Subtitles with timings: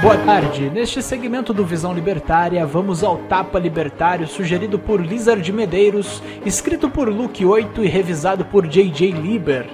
[0.00, 0.70] Boa tarde.
[0.70, 7.10] Neste segmento do Visão Libertária, vamos ao Tapa Libertário sugerido por Lizard Medeiros, escrito por
[7.10, 9.68] Luke 8 e revisado por JJ Lieber.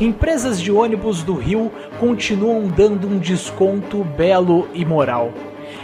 [0.00, 5.32] Empresas de ônibus do Rio continuam dando um desconto belo e moral.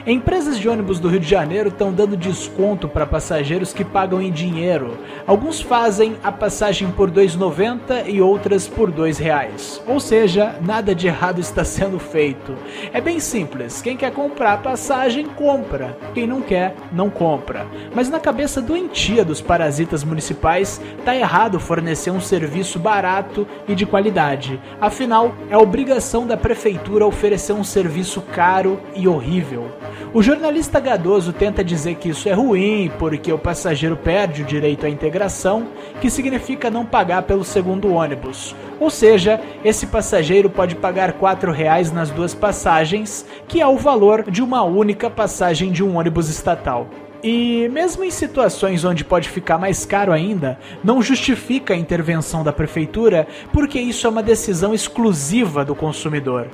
[0.07, 4.33] Empresas de ônibus do Rio de Janeiro estão dando desconto para passageiros que pagam em
[4.33, 4.97] dinheiro.
[5.27, 9.83] Alguns fazem a passagem por R$ 2,90 e outras por R$ 2,00.
[9.87, 12.57] Ou seja, nada de errado está sendo feito.
[12.95, 15.97] É bem simples, quem quer comprar a passagem, compra.
[16.15, 17.67] Quem não quer, não compra.
[17.95, 23.85] Mas na cabeça doentia dos parasitas municipais, tá errado fornecer um serviço barato e de
[23.85, 24.59] qualidade.
[24.81, 29.69] Afinal, é obrigação da prefeitura oferecer um serviço caro e horrível.
[30.13, 34.85] O jornalista Gadoso tenta dizer que isso é ruim porque o passageiro perde o direito
[34.85, 35.69] à integração,
[36.01, 38.55] que significa não pagar pelo segundo ônibus.
[38.81, 44.29] Ou seja, esse passageiro pode pagar R$ reais nas duas passagens, que é o valor
[44.29, 46.89] de uma única passagem de um ônibus estatal.
[47.23, 52.53] E mesmo em situações onde pode ficar mais caro ainda, não justifica a intervenção da
[52.53, 56.49] prefeitura, porque isso é uma decisão exclusiva do consumidor.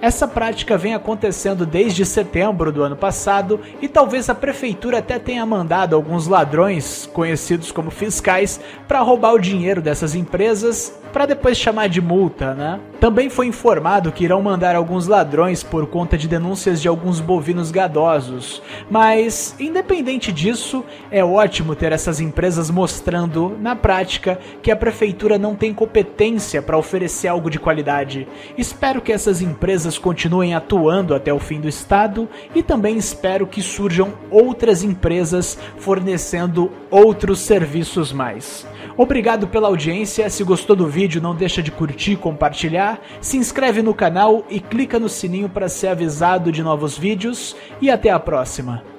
[0.00, 5.46] Essa prática vem acontecendo desde setembro do ano passado e talvez a prefeitura até tenha
[5.46, 11.88] mandado alguns ladrões, conhecidos como fiscais, para roubar o dinheiro dessas empresas para depois chamar
[11.88, 12.80] de multa, né?
[12.98, 17.70] Também foi informado que irão mandar alguns ladrões por conta de denúncias de alguns bovinos
[17.70, 18.62] gadosos.
[18.90, 25.54] Mas, independente disso, é ótimo ter essas empresas mostrando, na prática, que a prefeitura não
[25.54, 28.26] tem competência para oferecer algo de qualidade.
[28.56, 33.62] Espero que essas empresas continuem atuando até o fim do estado e também espero que
[33.62, 38.66] surjam outras empresas fornecendo outros serviços mais.
[38.98, 40.28] Obrigado pela audiência.
[40.28, 45.00] Se gostou do vídeo, não deixa de curtir, compartilhar, se inscreve no canal e clica
[45.00, 48.91] no sininho para ser avisado de novos vídeos e até a próxima.